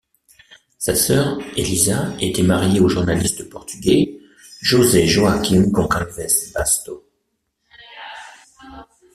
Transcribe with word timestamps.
Sa 0.79 0.95
sœur, 0.95 1.37
Élisa, 1.55 2.15
était 2.19 2.41
mariée 2.41 2.79
au 2.79 2.89
journaliste 2.89 3.47
portugais 3.51 4.19
José 4.59 5.05
Joaquim 5.05 5.65
Gonçalves 5.69 6.25
Basto. 6.55 7.07